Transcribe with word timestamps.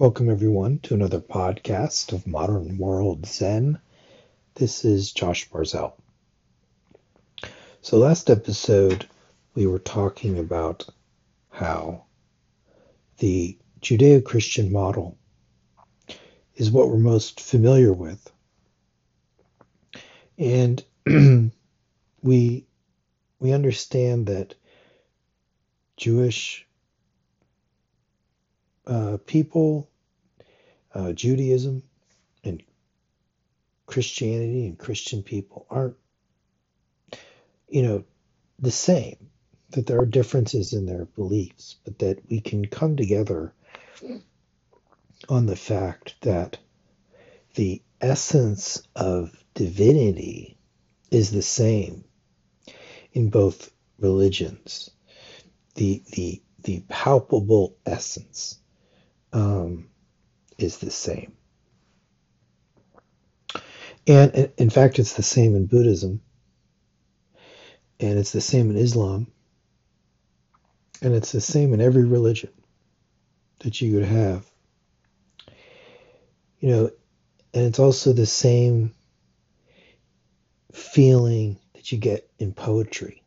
Welcome, 0.00 0.30
everyone, 0.30 0.78
to 0.84 0.94
another 0.94 1.18
podcast 1.18 2.12
of 2.12 2.24
Modern 2.24 2.78
World 2.78 3.26
Zen. 3.26 3.80
This 4.54 4.84
is 4.84 5.10
Josh 5.10 5.50
Barzell. 5.50 5.94
So, 7.82 7.98
last 7.98 8.30
episode, 8.30 9.08
we 9.56 9.66
were 9.66 9.80
talking 9.80 10.38
about 10.38 10.86
how 11.50 12.04
the 13.18 13.58
Judeo 13.80 14.24
Christian 14.24 14.70
model 14.70 15.18
is 16.54 16.70
what 16.70 16.88
we're 16.88 16.98
most 16.98 17.40
familiar 17.40 17.92
with. 17.92 18.32
And 20.38 20.80
we, 22.22 22.66
we 23.40 23.52
understand 23.52 24.28
that 24.28 24.54
Jewish 25.96 26.67
people, 29.18 29.90
uh, 30.94 31.12
Judaism, 31.12 31.82
and 32.44 32.62
Christianity 33.86 34.66
and 34.66 34.78
Christian 34.78 35.22
people 35.22 35.66
aren't, 35.70 35.96
you 37.68 37.82
know, 37.82 38.04
the 38.58 38.70
same. 38.70 39.16
That 39.72 39.86
there 39.86 40.00
are 40.00 40.06
differences 40.06 40.72
in 40.72 40.86
their 40.86 41.04
beliefs, 41.04 41.76
but 41.84 41.98
that 41.98 42.20
we 42.30 42.40
can 42.40 42.64
come 42.64 42.96
together 42.96 43.52
on 45.28 45.44
the 45.44 45.56
fact 45.56 46.14
that 46.22 46.56
the 47.54 47.82
essence 48.00 48.82
of 48.96 49.44
divinity 49.54 50.56
is 51.10 51.30
the 51.30 51.42
same 51.42 52.04
in 53.12 53.28
both 53.28 53.70
religions. 53.98 54.90
The 55.74 56.02
the 56.12 56.42
the 56.62 56.82
palpable 56.88 57.76
essence 57.84 58.58
um, 59.32 59.88
is 60.58 60.78
the 60.78 60.90
same. 60.90 61.36
And 64.06 64.50
in 64.56 64.70
fact, 64.70 64.98
it's 64.98 65.14
the 65.14 65.22
same 65.22 65.54
in 65.54 65.66
Buddhism, 65.66 66.22
and 68.00 68.18
it's 68.18 68.32
the 68.32 68.40
same 68.40 68.70
in 68.70 68.76
Islam, 68.76 69.26
and 71.02 71.14
it's 71.14 71.32
the 71.32 71.42
same 71.42 71.74
in 71.74 71.80
every 71.80 72.04
religion 72.04 72.50
that 73.60 73.80
you 73.80 73.94
would 73.96 74.04
have. 74.04 74.46
You 76.60 76.70
know, 76.70 76.90
and 77.52 77.64
it's 77.66 77.78
also 77.78 78.12
the 78.12 78.26
same 78.26 78.94
feeling 80.72 81.58
that 81.74 81.92
you 81.92 81.98
get 81.98 82.30
in 82.38 82.52
poetry. 82.52 83.22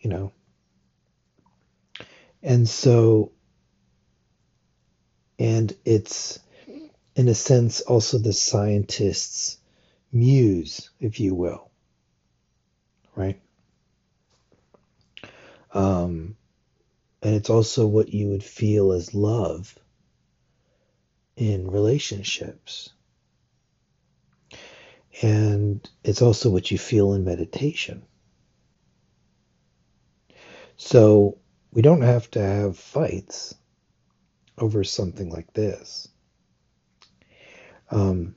You 0.00 0.10
know, 0.10 0.32
and 2.42 2.68
so 2.68 3.32
and 5.40 5.74
it's 5.86 6.38
in 7.16 7.26
a 7.28 7.34
sense 7.34 7.80
also 7.80 8.18
the 8.18 8.34
scientist's 8.34 9.56
muse, 10.12 10.90
if 11.00 11.18
you 11.18 11.34
will, 11.34 11.70
right? 13.16 13.40
Um, 15.72 16.36
and 17.22 17.34
it's 17.34 17.48
also 17.48 17.86
what 17.86 18.12
you 18.12 18.28
would 18.28 18.44
feel 18.44 18.92
as 18.92 19.14
love 19.14 19.74
in 21.36 21.70
relationships. 21.70 22.90
And 25.22 25.88
it's 26.04 26.20
also 26.20 26.50
what 26.50 26.70
you 26.70 26.76
feel 26.76 27.14
in 27.14 27.24
meditation. 27.24 28.02
So 30.76 31.38
we 31.72 31.80
don't 31.80 32.02
have 32.02 32.30
to 32.32 32.42
have 32.42 32.76
fights 32.76 33.54
over 34.60 34.84
something 34.84 35.30
like 35.30 35.52
this. 35.52 36.08
Um, 37.90 38.36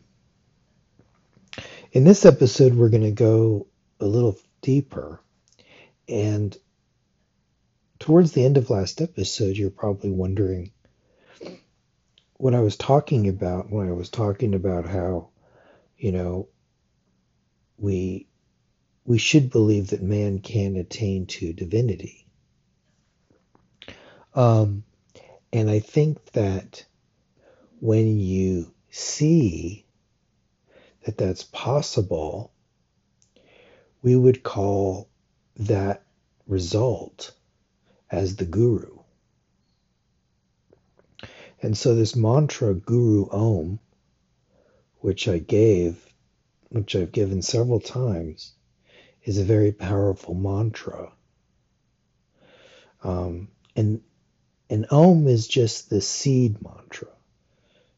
in 1.92 2.04
this 2.04 2.26
episode, 2.26 2.74
we're 2.74 2.90
going 2.90 3.04
to 3.04 3.12
go 3.12 3.68
a 4.00 4.06
little 4.06 4.38
deeper. 4.62 5.22
And 6.08 6.58
towards 8.00 8.32
the 8.32 8.44
end 8.44 8.58
of 8.58 8.70
last 8.70 9.02
episode, 9.02 9.58
you're 9.58 9.70
probably 9.70 10.10
wondering 10.10 10.72
what 12.38 12.56
I 12.56 12.62
was 12.62 12.76
talking 12.76 13.30
about 13.30 13.72
when 13.72 13.88
I 13.88 13.94
was 13.94 14.10
talking 14.10 14.56
about 14.56 14.88
how, 14.88 15.30
you 15.98 16.12
know, 16.12 16.50
we 17.78 18.28
we 19.06 19.17
should 19.17 19.52
believe 19.52 19.88
that 19.89 20.02
man 20.02 20.39
can 20.39 20.78
attain 20.78 21.26
to 21.26 21.54
divinity. 21.54 22.26
Um, 24.33 24.83
and 25.53 25.69
I 25.69 25.80
think 25.80 26.31
that 26.31 26.83
when 27.80 28.17
you 28.17 28.73
see 28.89 29.86
that 31.05 31.15
that's 31.15 31.43
possible, 31.43 32.52
we 34.02 34.15
would 34.15 34.41
call 34.41 35.09
that 35.58 36.03
result 36.47 37.36
as 38.09 38.36
the 38.36 38.45
guru. 38.45 38.97
And 41.61 41.77
so 41.77 41.93
this 41.93 42.15
mantra, 42.15 42.73
Guru 42.73 43.30
Om, 43.30 43.80
which 45.02 45.27
I 45.27 45.37
gave, 45.37 46.03
which 46.70 46.95
I've 46.95 47.11
given 47.11 47.43
several 47.43 47.80
times, 47.80 48.53
is 49.23 49.37
a 49.37 49.43
very 49.43 49.71
powerful 49.71 50.33
mantra. 50.33 51.14
Um, 53.03 53.49
and 53.75 54.02
and 54.70 54.86
Om 54.92 55.28
is 55.28 55.48
just 55.48 55.90
the 55.90 56.02
seed 56.02 56.62
mantra. 56.62 57.10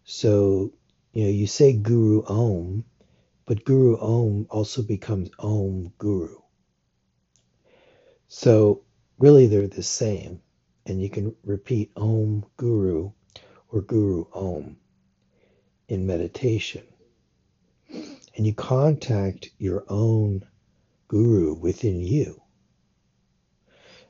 So, 0.04 0.74
you 1.14 1.24
know, 1.24 1.30
you 1.30 1.48
say 1.48 1.74
Guru 1.74 2.24
Om, 2.26 2.86
but 3.46 3.66
Guru 3.66 3.98
Om 4.00 4.48
also 4.50 4.82
becomes 4.82 5.30
Om 5.40 5.94
Guru. 5.98 6.40
So, 8.28 8.84
really, 9.20 9.48
they're 9.48 9.68
the 9.68 9.84
same. 9.84 10.42
And 10.86 11.02
you 11.02 11.10
can 11.10 11.36
repeat 11.44 11.92
Om 11.96 12.46
Guru 12.58 13.12
or 13.70 13.82
Guru 13.82 14.26
Om 14.34 14.78
in 15.88 16.06
meditation. 16.06 16.84
And 17.90 18.46
you 18.46 18.54
contact 18.54 19.50
your 19.58 19.86
own 19.88 20.44
guru 21.08 21.54
within 21.54 22.02
you. 22.02 22.42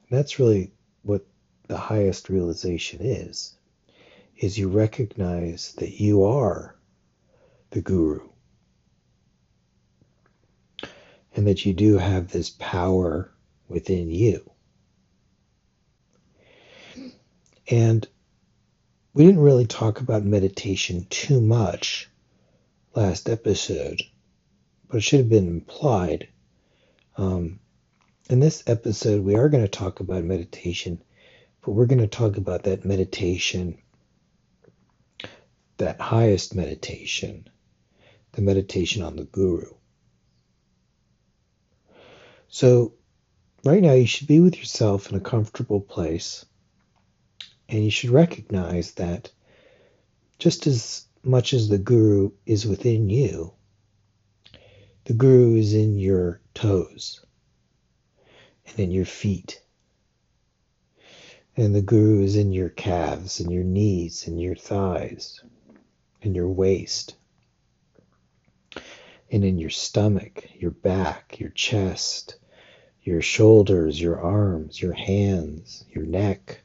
And 0.10 0.18
that's 0.18 0.40
really 0.40 0.72
what 1.04 1.26
the 1.68 1.78
highest 1.78 2.30
realization 2.30 3.02
is, 3.02 3.56
is 4.38 4.58
you 4.58 4.68
recognize 4.70 5.74
that 5.78 6.00
you 6.00 6.24
are 6.24 6.76
the 7.72 7.82
guru. 7.82 8.28
And 11.36 11.48
that 11.48 11.66
you 11.66 11.74
do 11.74 11.98
have 11.98 12.30
this 12.30 12.50
power 12.50 13.30
within 13.68 14.10
you. 14.10 14.50
And 17.70 18.08
we 19.14 19.26
didn't 19.26 19.42
really 19.42 19.66
talk 19.66 20.00
about 20.00 20.24
meditation 20.24 21.08
too 21.10 21.42
much 21.42 22.10
last 22.96 23.30
episode, 23.30 24.02
but 24.88 24.98
it 24.98 25.02
should 25.02 25.20
have 25.20 25.30
been 25.30 25.48
implied. 25.48 26.28
Um, 27.18 27.60
in 28.30 28.40
this 28.40 28.64
episode, 28.68 29.24
we 29.24 29.36
are 29.36 29.50
going 29.50 29.64
to 29.64 29.70
talk 29.70 30.00
about 30.00 30.24
meditation 30.24 31.02
but 31.66 31.72
we're 31.72 31.88
going 31.88 31.98
to 31.98 32.08
talk 32.08 32.38
about 32.38 32.64
that 32.64 32.86
meditation, 32.86 33.80
that 35.78 36.00
highest 36.00 36.54
meditation, 36.54 37.50
the 38.34 38.42
meditation 38.44 39.02
on 39.02 39.16
the 39.16 39.24
Guru. 39.24 39.74
So, 42.50 42.94
right 43.64 43.82
now, 43.82 43.94
you 43.94 44.06
should 44.06 44.28
be 44.28 44.40
with 44.40 44.60
yourself 44.60 45.10
in 45.10 45.18
a 45.18 45.20
comfortable 45.20 45.82
place, 45.82 46.46
and 47.68 47.84
you 47.84 47.90
should 47.90 48.12
recognize 48.12 48.92
that 48.94 49.32
just 50.38 50.68
as 50.68 51.08
much 51.24 51.52
as 51.52 51.68
the 51.68 51.80
Guru 51.80 52.30
is 52.46 52.68
within 52.68 53.10
you, 53.10 53.54
the 55.06 55.14
Guru 55.14 55.56
is 55.56 55.74
in 55.74 55.98
your 55.98 56.42
toes 56.54 57.26
and 58.68 58.80
in 58.80 58.92
your 58.92 59.06
feet 59.06 59.62
and 61.58 61.74
the 61.74 61.82
guru 61.82 62.22
is 62.24 62.36
in 62.36 62.52
your 62.52 62.70
calves 62.70 63.40
and 63.40 63.52
your 63.52 63.64
knees 63.64 64.28
and 64.28 64.42
your 64.42 64.56
thighs 64.56 65.42
and 66.22 66.36
your 66.36 66.50
waist 66.50 67.16
and 69.32 69.44
in 69.44 69.58
your 69.58 69.70
stomach, 69.70 70.48
your 70.60 70.72
back, 70.72 71.40
your 71.40 71.50
chest, 71.50 72.36
your 73.04 73.22
shoulders, 73.22 74.00
your 74.00 74.20
arms, 74.20 74.82
your 74.82 74.94
hands, 74.94 75.86
your 75.90 76.06
neck, 76.06 76.62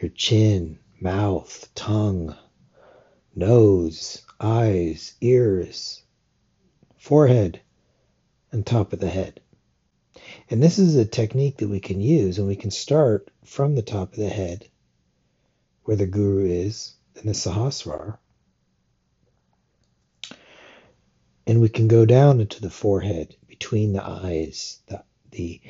your 0.00 0.10
chin, 0.10 0.78
mouth, 1.00 1.68
tongue, 1.74 2.36
nose, 3.34 4.22
eyes, 4.40 5.14
ears, 5.20 6.02
forehead, 6.96 7.60
and 8.52 8.64
top 8.64 8.92
of 8.92 9.00
the 9.00 9.08
head. 9.08 9.40
And 10.50 10.62
this 10.62 10.78
is 10.78 10.96
a 10.96 11.04
technique 11.04 11.58
that 11.58 11.68
we 11.68 11.80
can 11.80 12.00
use, 12.00 12.38
and 12.38 12.46
we 12.46 12.56
can 12.56 12.70
start 12.70 13.30
from 13.44 13.74
the 13.74 13.82
top 13.82 14.12
of 14.12 14.18
the 14.18 14.28
head 14.28 14.68
where 15.84 15.96
the 15.96 16.06
guru 16.06 16.46
is 16.46 16.94
in 17.14 17.26
the 17.26 17.32
Sahasrara. 17.32 18.18
And 21.46 21.60
we 21.60 21.68
can 21.68 21.86
go 21.86 22.04
down 22.04 22.40
into 22.40 22.60
the 22.60 22.70
forehead, 22.70 23.36
between 23.46 23.92
the 23.92 24.04
eyes, 24.04 24.80
the, 24.88 25.02
the, 25.30 25.60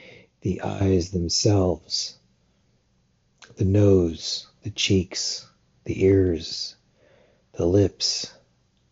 the 0.41 0.63
eyes 0.63 1.11
themselves, 1.11 2.19
the 3.57 3.65
nose, 3.65 4.49
the 4.63 4.71
cheeks, 4.71 5.49
the 5.85 6.05
ears, 6.05 6.77
the 7.53 7.67
lips, 7.67 8.33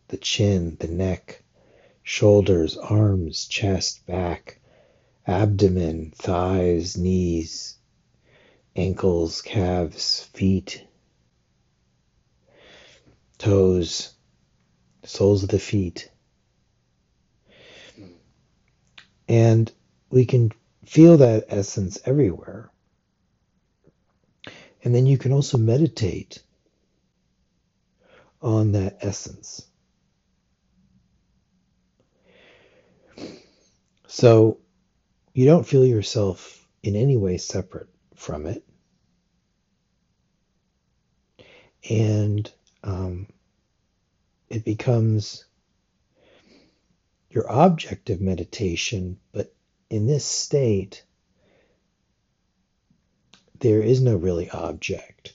the 0.08 0.16
chin, 0.16 0.76
the 0.78 0.88
neck, 0.88 1.42
shoulders, 2.02 2.76
arms, 2.76 3.46
chest, 3.46 4.06
back, 4.06 4.60
abdomen, 5.26 6.12
thighs, 6.14 6.96
knees, 6.96 7.76
ankles, 8.76 9.42
calves, 9.42 10.24
feet, 10.34 10.84
toes, 13.38 14.14
soles 15.04 15.42
of 15.42 15.48
the 15.48 15.58
feet. 15.58 16.10
And 19.28 19.70
we 20.10 20.26
can 20.26 20.52
feel 20.84 21.16
that 21.18 21.46
essence 21.48 21.98
everywhere. 22.04 22.70
And 24.82 24.94
then 24.94 25.06
you 25.06 25.16
can 25.16 25.32
also 25.32 25.56
meditate 25.56 26.42
on 28.42 28.72
that 28.72 28.98
essence. 29.00 29.66
So 34.06 34.58
you 35.34 35.46
don't 35.46 35.66
feel 35.66 35.84
yourself 35.84 36.66
in 36.82 36.94
any 36.94 37.16
way 37.16 37.36
separate 37.36 37.88
from 38.14 38.46
it. 38.46 38.64
And 41.90 42.50
um, 42.84 43.26
it 44.48 44.64
becomes 44.64 45.44
your 47.30 47.50
object 47.50 48.10
of 48.10 48.20
meditation, 48.20 49.18
but 49.32 49.52
in 49.90 50.06
this 50.06 50.24
state, 50.24 51.04
there 53.58 53.82
is 53.82 54.00
no 54.00 54.14
really 54.14 54.48
object. 54.50 55.34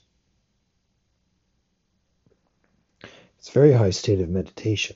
It's 3.38 3.50
a 3.50 3.52
very 3.52 3.74
high 3.74 3.90
state 3.90 4.22
of 4.22 4.30
meditation. 4.30 4.96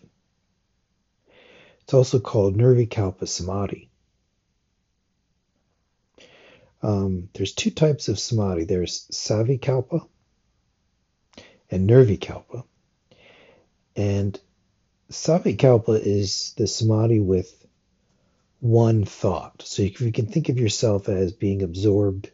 It's 1.81 1.93
also 1.93 2.19
called 2.19 2.55
Nirvikalpa 2.55 3.27
Samadhi. 3.27 3.89
Um, 6.83 7.29
there's 7.33 7.53
two 7.53 7.71
types 7.71 8.09
of 8.09 8.19
samadhi. 8.19 8.65
There's 8.65 9.07
Savikalpa 9.09 10.05
and 11.71 11.89
Nirvikalpa. 11.89 12.65
And 13.95 14.37
Savikalpa 15.09 15.99
is 15.99 16.53
the 16.57 16.67
samadhi 16.67 17.21
with 17.21 17.65
one 18.59 19.05
thought. 19.05 19.61
So 19.65 19.83
you 19.83 20.11
can 20.11 20.27
think 20.27 20.49
of 20.49 20.59
yourself 20.59 21.07
as 21.07 21.31
being 21.31 21.63
absorbed 21.63 22.29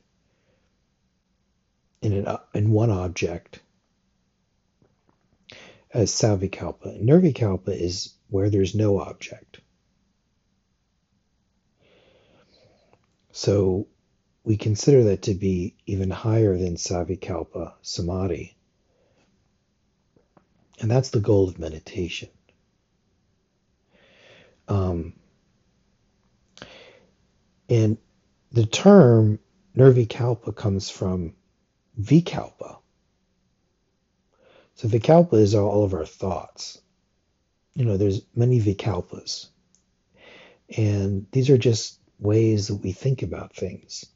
in 2.02 2.14
an 2.14 2.38
in 2.54 2.72
one 2.72 2.90
object 2.90 3.60
as 5.94 6.12
Savikalpa. 6.12 7.04
Nirvikalpa 7.04 7.70
is 7.70 8.14
where 8.30 8.50
there's 8.50 8.74
no 8.74 9.00
object. 9.00 9.60
So 13.32 13.88
we 14.50 14.58
consider 14.58 15.04
that 15.04 15.22
to 15.22 15.36
be 15.36 15.76
even 15.86 16.10
higher 16.10 16.58
than 16.58 16.74
Savikalpa 16.74 17.74
Samadhi. 17.84 18.58
And 20.80 20.90
that's 20.90 21.12
the 21.12 21.20
goal 21.20 21.48
of 21.48 21.60
meditation. 21.60 22.30
Um, 24.68 25.14
and 27.70 28.00
the 28.52 28.66
term 28.66 29.38
Nirvikalpa 29.78 30.56
comes 30.56 30.90
from 30.90 31.36
Vikalpa. 32.02 32.80
So 34.74 34.88
Vikalpa 34.88 35.36
is 35.36 35.54
all 35.54 35.84
of 35.84 35.94
our 35.94 36.08
thoughts. 36.08 36.82
You 37.76 37.86
know, 37.86 37.98
there's 37.98 38.24
many 38.36 38.60
Vikalpas. 38.60 39.50
And 40.76 41.28
these 41.32 41.52
are 41.52 41.58
just 41.60 42.00
ways 42.18 42.70
that 42.70 42.78
we 42.78 42.94
think 42.94 43.22
about 43.22 43.56
things. 43.56 44.08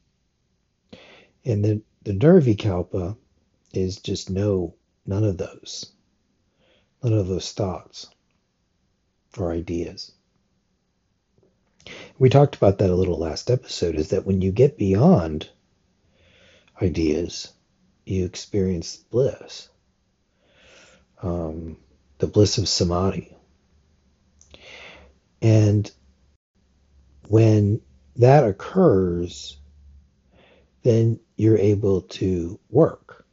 And 1.46 1.64
the, 1.64 1.82
the 2.04 2.14
Nirvikalpa 2.14 3.18
is 3.74 3.98
just 3.98 4.30
no, 4.30 4.76
none 5.06 5.24
of 5.24 5.38
those. 5.38 5.92
None 7.04 7.14
of 7.14 7.28
those 7.28 7.52
thoughts 7.52 8.08
or 9.38 9.52
ideas. 9.52 10.12
We 12.18 12.30
talked 12.30 12.56
about 12.56 12.78
that 12.78 12.90
a 12.90 12.96
little 12.96 13.18
last 13.18 13.52
episode 13.52 13.96
is 13.96 14.10
that 14.10 14.26
when 14.26 14.42
you 14.42 14.52
get 14.52 14.78
beyond 14.78 15.50
ideas, 16.82 17.52
you 18.06 18.26
experience 18.26 18.96
bliss, 18.96 19.68
um, 21.22 21.78
the 22.20 22.28
bliss 22.28 22.58
of 22.58 22.70
samadhi. 22.70 23.36
And 25.42 25.92
when 27.28 27.82
that 28.16 28.48
occurs, 28.48 29.58
then 30.84 31.20
you're 31.36 31.58
able 31.58 32.02
to 32.02 32.60
work. 32.70 33.26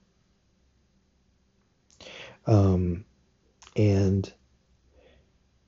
Um, 2.47 3.05
and 3.77 4.33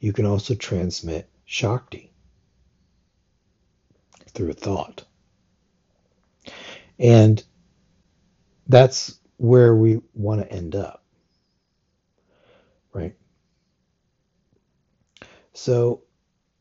you 0.00 0.12
can 0.12 0.26
also 0.26 0.54
transmit 0.54 1.28
Shakti 1.44 2.12
through 4.34 4.54
thought. 4.54 5.04
And 6.98 7.42
that's 8.66 9.18
where 9.36 9.74
we 9.74 10.00
want 10.14 10.40
to 10.40 10.52
end 10.52 10.74
up. 10.74 11.04
Right? 12.92 13.14
So 15.52 16.02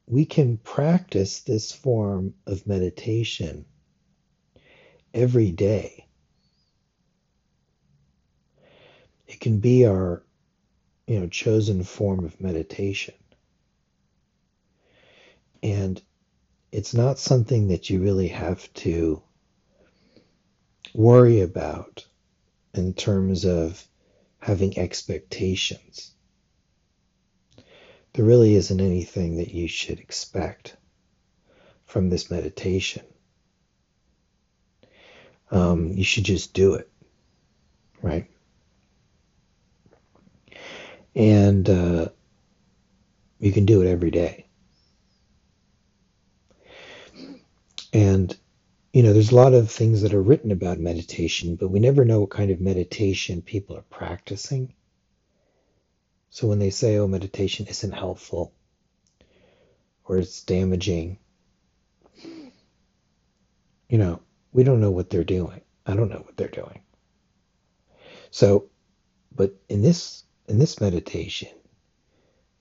we 0.07 0.25
can 0.25 0.57
practice 0.57 1.39
this 1.39 1.71
form 1.71 2.33
of 2.45 2.67
meditation 2.67 3.65
every 5.13 5.51
day. 5.51 6.07
It 9.27 9.39
can 9.39 9.59
be 9.59 9.85
our 9.85 10.23
you 11.07 11.19
know 11.19 11.27
chosen 11.27 11.83
form 11.83 12.25
of 12.25 12.39
meditation. 12.39 13.15
And 15.63 16.01
it's 16.71 16.93
not 16.93 17.19
something 17.19 17.67
that 17.67 17.89
you 17.89 18.01
really 18.01 18.29
have 18.29 18.71
to 18.75 19.21
worry 20.93 21.41
about 21.41 22.05
in 22.73 22.93
terms 22.93 23.45
of 23.45 23.85
having 24.39 24.77
expectations. 24.77 26.11
There 28.13 28.25
really 28.25 28.55
isn't 28.55 28.81
anything 28.81 29.37
that 29.37 29.53
you 29.53 29.67
should 29.67 29.99
expect 29.99 30.75
from 31.85 32.09
this 32.09 32.31
meditation. 32.31 33.03
Um, 35.51 35.91
you 35.91 36.03
should 36.03 36.23
just 36.23 36.53
do 36.53 36.75
it, 36.75 36.89
right? 38.01 38.29
And 41.13 41.69
uh, 41.69 42.07
you 43.39 43.51
can 43.51 43.65
do 43.65 43.81
it 43.81 43.87
every 43.87 44.11
day. 44.11 44.45
And, 47.91 48.35
you 48.93 49.03
know, 49.03 49.11
there's 49.11 49.31
a 49.31 49.35
lot 49.35 49.53
of 49.53 49.69
things 49.69 50.03
that 50.03 50.13
are 50.13 50.21
written 50.21 50.51
about 50.51 50.79
meditation, 50.79 51.57
but 51.57 51.67
we 51.69 51.81
never 51.81 52.05
know 52.05 52.21
what 52.21 52.29
kind 52.29 52.51
of 52.51 52.61
meditation 52.61 53.41
people 53.41 53.75
are 53.75 53.81
practicing. 53.89 54.73
So 56.29 56.47
when 56.47 56.59
they 56.59 56.69
say, 56.69 56.97
oh, 56.97 57.07
meditation 57.07 57.67
isn't 57.67 57.91
helpful 57.91 58.53
or 60.05 60.17
it's 60.17 60.43
damaging, 60.43 61.19
you 63.89 63.97
know, 63.97 64.21
we 64.53 64.63
don't 64.63 64.81
know 64.81 64.91
what 64.91 65.09
they're 65.09 65.23
doing. 65.23 65.61
I 65.85 65.95
don't 65.95 66.09
know 66.09 66.23
what 66.25 66.37
they're 66.37 66.47
doing. 66.47 66.81
So, 68.31 68.69
but 69.35 69.55
in 69.69 69.81
this 69.81 70.23
in 70.47 70.59
this 70.59 70.81
meditation, 70.81 71.49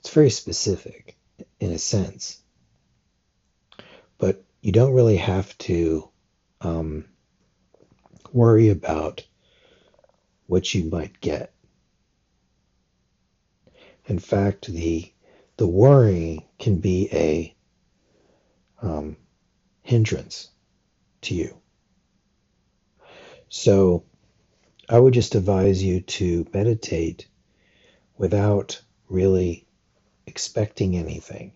it's 0.00 0.10
very 0.10 0.30
specific 0.30 1.16
in 1.58 1.72
a 1.72 1.78
sense. 1.78 2.40
But 4.18 4.44
you 4.60 4.72
don't 4.72 4.94
really 4.94 5.16
have 5.16 5.56
to 5.58 6.08
um, 6.60 7.06
worry 8.32 8.68
about 8.68 9.26
what 10.46 10.74
you 10.74 10.90
might 10.90 11.20
get. 11.20 11.52
In 14.06 14.18
fact, 14.18 14.66
the 14.66 15.12
the 15.56 15.66
worry 15.66 16.48
can 16.58 16.78
be 16.78 17.08
a 17.12 17.54
um, 18.82 19.16
hindrance 19.82 20.50
to 21.22 21.34
you. 21.34 21.60
So, 23.50 24.04
I 24.88 24.98
would 24.98 25.14
just 25.14 25.34
advise 25.34 25.82
you 25.82 26.00
to 26.00 26.46
meditate 26.54 27.28
without 28.16 28.80
really 29.08 29.66
expecting 30.26 30.96
anything 30.96 31.52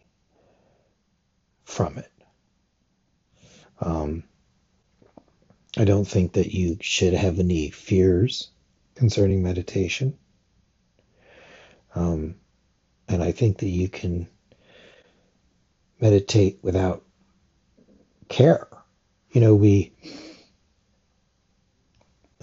from 1.65 1.99
it. 1.99 2.13
Um, 3.81 4.25
I 5.77 5.85
don't 5.85 6.07
think 6.07 6.33
that 6.35 6.55
you 6.55 6.79
should 6.81 7.15
have 7.15 7.39
any 7.39 7.71
fears 7.71 8.51
concerning 8.95 9.43
meditation. 9.43 10.17
Um, 11.95 12.37
and 13.09 13.23
I 13.23 13.33
think 13.33 13.59
that 13.59 13.69
you 13.69 13.89
can 13.89 14.29
meditate 16.01 16.59
without 16.63 17.05
care. 18.29 18.69
You 19.33 19.41
know, 19.41 19.55
we, 19.55 19.93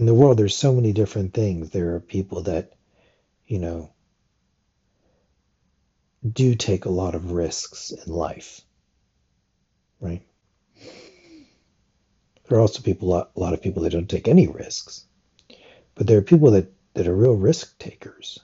in 0.02 0.08
the 0.08 0.16
world, 0.16 0.40
there's 0.40 0.58
so 0.58 0.74
many 0.74 0.94
different 0.94 1.32
things. 1.32 1.70
There 1.70 1.94
are 1.94 2.00
people 2.00 2.42
that, 2.44 2.74
you 3.46 3.60
know, 3.60 3.94
do 6.28 6.56
take 6.56 6.86
a 6.86 6.90
lot 6.90 7.14
of 7.14 7.34
risks 7.34 7.92
in 7.92 8.12
life, 8.12 8.62
right? 10.00 10.24
There 12.50 12.58
are 12.58 12.62
also 12.62 12.82
people, 12.82 13.14
a 13.16 13.28
lot 13.36 13.54
of 13.54 13.62
people 13.62 13.84
that 13.84 13.92
don't 13.92 14.10
take 14.10 14.28
any 14.28 14.48
risks, 14.48 15.06
but 15.94 16.08
there 16.08 16.18
are 16.18 16.24
people 16.24 16.50
that, 16.50 16.74
that 16.96 17.08
are 17.08 17.16
real 17.16 17.36
risk 17.36 17.78
takers. 17.78 18.40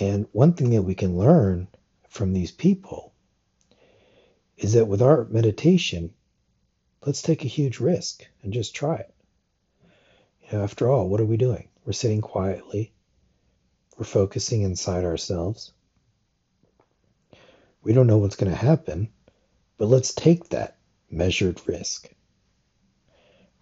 And 0.00 0.26
one 0.32 0.54
thing 0.54 0.70
that 0.70 0.84
we 0.84 0.94
can 0.94 1.18
learn 1.18 1.68
from 2.08 2.32
these 2.32 2.50
people 2.50 3.12
is 4.56 4.72
that 4.72 4.88
with 4.88 5.02
our 5.02 5.26
meditation, 5.26 6.14
let's 7.04 7.20
take 7.20 7.44
a 7.44 7.48
huge 7.48 7.78
risk 7.78 8.24
and 8.42 8.54
just 8.54 8.74
try 8.74 8.94
it. 8.96 9.12
After 10.52 10.88
all, 10.88 11.08
what 11.08 11.20
are 11.20 11.26
we 11.26 11.36
doing? 11.36 11.68
We're 11.84 11.92
sitting 11.92 12.20
quietly. 12.20 12.92
We're 13.98 14.04
focusing 14.04 14.62
inside 14.62 15.04
ourselves. 15.04 15.72
We 17.82 17.92
don't 17.92 18.06
know 18.06 18.18
what's 18.18 18.36
going 18.36 18.52
to 18.52 18.56
happen, 18.56 19.08
but 19.78 19.86
let's 19.86 20.14
take 20.14 20.48
that 20.50 20.78
measured 21.10 21.60
risk. 21.66 22.08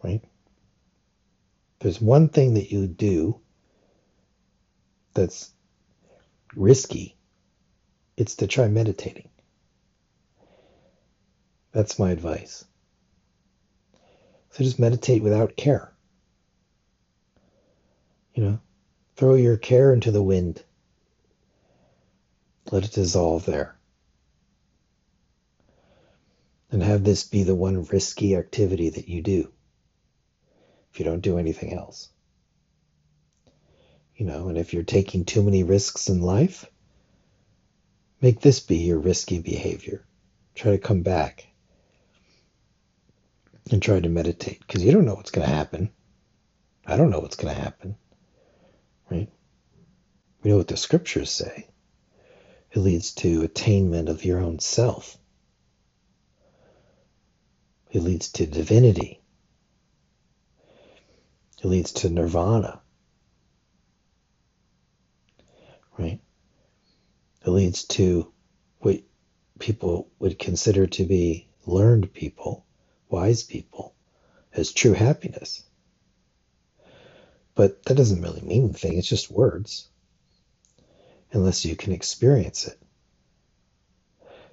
Right? 0.02 0.22
There's 1.78 2.00
one 2.00 2.28
thing 2.28 2.54
that 2.54 2.70
you 2.70 2.86
do 2.86 3.40
that's 5.14 5.50
risky. 6.54 7.16
It's 8.16 8.36
to 8.36 8.46
try 8.46 8.68
meditating. 8.68 9.28
That's 11.72 11.98
my 11.98 12.10
advice. 12.10 12.64
So 14.50 14.62
just 14.62 14.78
meditate 14.78 15.22
without 15.22 15.56
care. 15.56 15.93
You 18.34 18.42
know, 18.42 18.60
throw 19.16 19.34
your 19.34 19.56
care 19.56 19.92
into 19.92 20.10
the 20.10 20.22
wind. 20.22 20.62
Let 22.70 22.84
it 22.84 22.92
dissolve 22.92 23.46
there. 23.46 23.76
And 26.70 26.82
have 26.82 27.04
this 27.04 27.22
be 27.22 27.44
the 27.44 27.54
one 27.54 27.84
risky 27.84 28.34
activity 28.34 28.90
that 28.90 29.08
you 29.08 29.22
do 29.22 29.52
if 30.92 30.98
you 30.98 31.04
don't 31.04 31.20
do 31.20 31.38
anything 31.38 31.72
else. 31.72 32.08
You 34.16 34.26
know, 34.26 34.48
and 34.48 34.58
if 34.58 34.72
you're 34.72 34.82
taking 34.82 35.24
too 35.24 35.42
many 35.42 35.62
risks 35.62 36.08
in 36.08 36.20
life, 36.20 36.66
make 38.20 38.40
this 38.40 38.60
be 38.60 38.78
your 38.78 38.98
risky 38.98 39.38
behavior. 39.40 40.04
Try 40.54 40.72
to 40.72 40.78
come 40.78 41.02
back 41.02 41.46
and 43.70 43.82
try 43.82 44.00
to 44.00 44.08
meditate 44.08 44.60
because 44.60 44.84
you 44.84 44.92
don't 44.92 45.04
know 45.04 45.14
what's 45.14 45.30
going 45.30 45.46
to 45.46 45.54
happen. 45.54 45.90
I 46.86 46.96
don't 46.96 47.10
know 47.10 47.20
what's 47.20 47.36
going 47.36 47.54
to 47.54 47.60
happen. 47.60 47.96
We 50.44 50.50
know 50.50 50.58
what 50.58 50.68
the 50.68 50.76
scriptures 50.76 51.30
say. 51.30 51.68
It 52.70 52.78
leads 52.78 53.12
to 53.14 53.42
attainment 53.42 54.10
of 54.10 54.26
your 54.26 54.40
own 54.40 54.58
self. 54.58 55.16
It 57.90 58.02
leads 58.02 58.30
to 58.32 58.46
divinity. 58.46 59.22
It 61.62 61.66
leads 61.66 61.92
to 61.92 62.10
nirvana. 62.10 62.82
Right? 65.96 66.20
It 67.46 67.50
leads 67.50 67.84
to 67.84 68.30
what 68.80 69.00
people 69.58 70.10
would 70.18 70.38
consider 70.38 70.86
to 70.88 71.04
be 71.06 71.48
learned 71.64 72.12
people 72.12 72.66
wise 73.08 73.44
people 73.44 73.94
as 74.52 74.72
true 74.72 74.92
happiness. 74.92 75.62
But 77.54 77.82
that 77.84 77.94
doesn't 77.94 78.20
really 78.20 78.42
mean 78.42 78.64
anything, 78.64 78.98
it's 78.98 79.08
just 79.08 79.30
words, 79.30 79.88
unless 81.34 81.64
you 81.64 81.76
can 81.76 81.92
experience 81.92 82.66
it. 82.66 82.80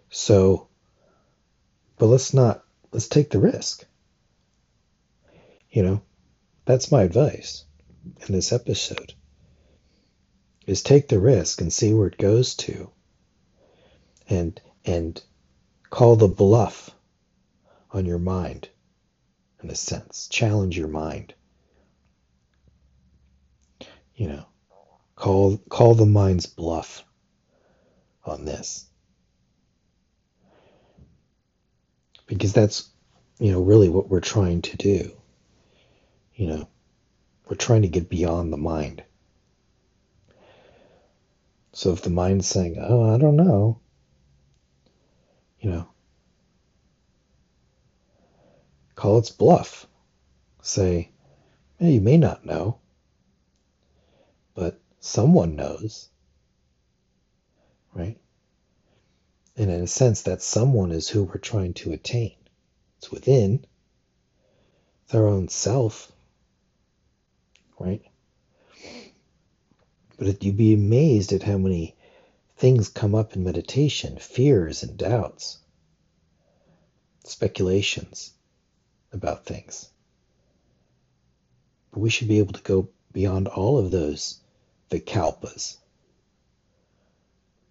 So, 0.09 0.67
but 1.97 2.07
let's 2.07 2.33
not, 2.33 2.63
let's 2.91 3.07
take 3.07 3.29
the 3.29 3.39
risk. 3.39 3.85
You 5.69 5.83
know, 5.83 6.01
that's 6.65 6.91
my 6.91 7.03
advice 7.03 7.63
in 8.27 8.33
this 8.33 8.51
episode 8.51 9.13
is 10.67 10.81
take 10.81 11.07
the 11.07 11.19
risk 11.19 11.61
and 11.61 11.71
see 11.71 11.93
where 11.93 12.07
it 12.07 12.17
goes 12.17 12.55
to 12.55 12.91
and 14.29 14.59
and 14.85 15.21
call 15.89 16.15
the 16.15 16.27
bluff 16.27 16.89
on 17.91 18.05
your 18.05 18.19
mind, 18.19 18.69
in 19.61 19.69
a 19.69 19.75
sense. 19.75 20.27
Challenge 20.31 20.77
your 20.77 20.87
mind. 20.87 21.33
You 24.15 24.27
know, 24.29 24.45
call 25.21 25.57
call 25.69 25.93
the 25.93 26.05
mind's 26.05 26.47
bluff 26.47 27.05
on 28.25 28.43
this. 28.43 28.87
Because 32.25 32.53
that's, 32.53 32.89
you 33.39 33.51
know, 33.51 33.61
really 33.61 33.89
what 33.89 34.09
we're 34.09 34.19
trying 34.19 34.63
to 34.63 34.77
do. 34.77 35.11
You 36.33 36.47
know, 36.47 36.67
we're 37.47 37.55
trying 37.55 37.83
to 37.83 37.87
get 37.87 38.09
beyond 38.09 38.51
the 38.51 38.57
mind. 38.57 39.03
So 41.73 41.93
if 41.93 42.01
the 42.01 42.09
mind's 42.09 42.47
saying, 42.47 42.77
"Oh, 42.79 43.13
I 43.13 43.19
don't 43.19 43.35
know," 43.35 43.79
you 45.59 45.69
know, 45.69 45.87
Call 48.95 49.17
its 49.17 49.31
bluff. 49.31 49.87
Say, 50.61 51.09
eh, 51.79 51.87
you 51.87 52.01
may 52.01 52.17
not 52.17 52.45
know, 52.45 52.77
but 54.53 54.79
someone 55.01 55.55
knows. 55.57 56.07
Right? 57.93 58.17
And 59.57 59.69
in 59.69 59.81
a 59.81 59.87
sense, 59.87 60.21
that 60.21 60.41
someone 60.41 60.93
is 60.93 61.09
who 61.09 61.23
we're 61.23 61.37
trying 61.37 61.73
to 61.75 61.91
attain. 61.91 62.35
It's 62.99 63.11
within, 63.11 63.65
it's 65.03 65.13
our 65.13 65.27
own 65.27 65.49
self. 65.49 66.09
Right? 67.77 68.03
But 70.17 70.43
you'd 70.43 70.55
be 70.55 70.73
amazed 70.73 71.33
at 71.33 71.43
how 71.43 71.57
many 71.57 71.97
things 72.55 72.87
come 72.87 73.15
up 73.15 73.35
in 73.35 73.43
meditation 73.43 74.17
fears 74.19 74.83
and 74.83 74.95
doubts, 74.95 75.57
speculations 77.23 78.31
about 79.11 79.45
things. 79.45 79.89
But 81.91 81.99
we 81.99 82.11
should 82.11 82.27
be 82.27 82.37
able 82.37 82.53
to 82.53 82.61
go 82.61 82.89
beyond 83.11 83.47
all 83.47 83.79
of 83.79 83.89
those 83.89 84.39
vikalpas 84.91 85.77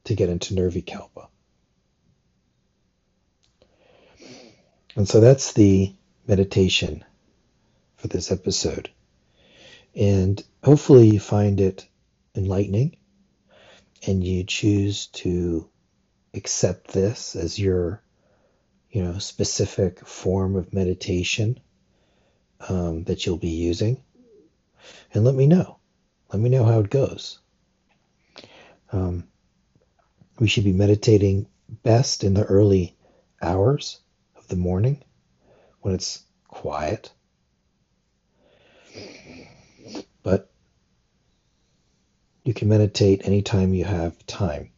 to 0.05 0.15
get 0.15 0.29
into 0.29 0.55
nirvikalpa. 0.55 1.29
And 4.97 5.09
so 5.09 5.21
that's 5.21 5.53
the 5.53 5.95
meditation 6.27 7.05
for 7.97 8.09
this 8.09 8.33
episode. 8.33 8.91
And 9.95 10.43
hopefully 10.65 11.09
you 11.09 11.21
find 11.21 11.61
it 11.61 11.87
enlightening 12.35 12.97
and 14.07 14.25
you 14.25 14.45
choose 14.45 15.07
to 15.09 15.69
accept 16.35 16.89
this 16.89 17.37
as 17.37 17.59
your 17.59 18.03
you 18.91 19.05
know, 19.05 19.19
specific 19.19 20.05
form 20.07 20.57
of 20.57 20.73
meditation 20.73 21.61
um, 22.69 23.05
that 23.05 23.25
you'll 23.25 23.37
be 23.37 23.49
using, 23.49 24.03
and 25.15 25.25
let 25.25 25.35
me 25.35 25.47
know. 25.47 25.80
Let 26.33 26.41
me 26.41 26.49
know 26.49 26.65
how 26.65 26.81
it 26.81 26.91
goes. 26.91 27.41
Um, 28.93 29.25
we 30.39 30.47
should 30.47 30.65
be 30.65 30.73
meditating 30.73 31.47
best 31.83 32.25
in 32.25 32.35
the 32.35 32.45
early 32.45 32.97
hours 33.43 34.01
of 34.37 34.47
the 34.49 34.57
morning 34.57 35.03
when 35.81 35.95
it's 35.95 36.23
quiet. 36.47 37.13
But 40.23 40.51
you 42.45 42.55
can 42.55 42.69
meditate 42.69 43.27
anytime 43.27 43.75
you 43.75 43.85
have 43.85 44.27
time. 44.27 44.71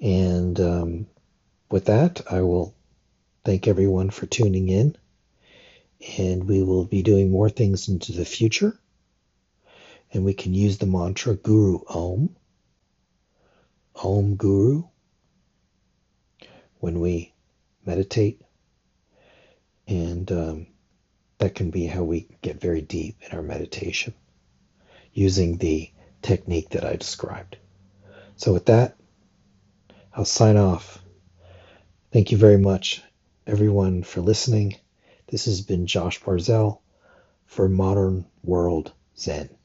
And 0.00 0.58
um, 0.60 1.06
with 1.70 1.86
that, 1.86 2.22
I 2.30 2.40
will 2.42 2.74
thank 3.44 3.66
everyone 3.66 4.10
for 4.10 4.26
tuning 4.26 4.68
in. 4.68 4.96
And 6.16 6.44
we 6.44 6.62
will 6.62 6.84
be 6.84 7.02
doing 7.02 7.30
more 7.30 7.50
things 7.50 7.88
into 7.88 8.12
the 8.12 8.24
future. 8.24 8.78
And 10.12 10.24
we 10.24 10.34
can 10.34 10.54
use 10.54 10.78
the 10.78 10.86
mantra 10.86 11.34
Guru 11.34 11.80
Om, 11.88 12.34
Om 13.96 14.36
Guru, 14.36 14.84
when 16.80 17.00
we 17.00 17.32
meditate. 17.84 18.40
And 19.86 20.30
um, 20.32 20.66
that 21.38 21.54
can 21.54 21.70
be 21.70 21.86
how 21.86 22.04
we 22.04 22.28
get 22.42 22.60
very 22.60 22.80
deep 22.80 23.16
in 23.26 23.36
our 23.36 23.42
meditation 23.42 24.14
using 25.12 25.56
the 25.56 25.90
technique 26.22 26.70
that 26.70 26.84
I 26.84 26.96
described. 26.96 27.56
So, 28.36 28.52
with 28.52 28.66
that, 28.66 28.96
I'll 30.12 30.24
sign 30.24 30.56
off. 30.56 31.02
Thank 32.12 32.32
you 32.32 32.38
very 32.38 32.58
much, 32.58 33.02
everyone, 33.46 34.02
for 34.02 34.20
listening. 34.20 34.76
This 35.28 35.46
has 35.46 35.60
been 35.60 35.86
Josh 35.86 36.20
Barzell 36.20 36.80
for 37.46 37.68
Modern 37.68 38.24
World 38.42 38.92
Zen. 39.16 39.57